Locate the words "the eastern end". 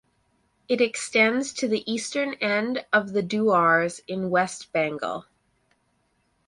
1.67-2.83